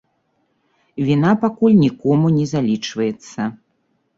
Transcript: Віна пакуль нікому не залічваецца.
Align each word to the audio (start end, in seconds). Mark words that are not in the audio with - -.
Віна 1.09 1.33
пакуль 1.45 1.77
нікому 1.83 2.33
не 2.39 2.45
залічваецца. 2.53 3.41